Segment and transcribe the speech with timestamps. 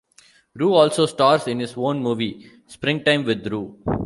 [0.55, 3.77] Roo also stars in his own movie, "Springtime with Roo".